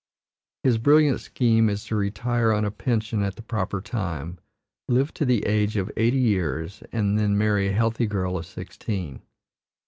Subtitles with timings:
[0.63, 4.39] His brilliant scheme is to retire on a pension at the proper time,
[4.87, 9.21] live to the age of eighty years, and then marry a healthy girl of sixteen.